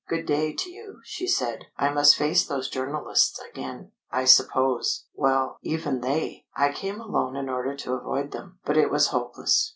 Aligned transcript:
"Good 0.09 0.25
day 0.25 0.53
to 0.53 0.69
you," 0.71 0.97
she 1.03 1.27
said. 1.27 1.65
"I 1.77 1.91
must 1.91 2.15
face 2.17 2.43
those 2.43 2.71
journalists 2.71 3.37
again, 3.39 3.91
I 4.09 4.25
suppose. 4.25 5.05
Well, 5.13 5.59
even 5.61 6.01
they! 6.01 6.47
I 6.55 6.71
came 6.71 6.99
alone 6.99 7.35
in 7.35 7.47
order 7.49 7.75
to 7.77 7.93
avoid 7.93 8.31
them. 8.31 8.57
But 8.65 8.77
it 8.77 8.89
was 8.89 9.09
hopeless. 9.09 9.69